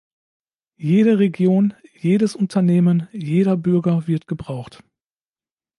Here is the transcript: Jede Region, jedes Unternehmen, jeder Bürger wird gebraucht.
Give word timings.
Jede 0.79 1.19
Region, 1.19 1.75
jedes 1.93 2.35
Unternehmen, 2.35 3.07
jeder 3.11 3.55
Bürger 3.55 4.07
wird 4.07 4.25
gebraucht. 4.25 4.81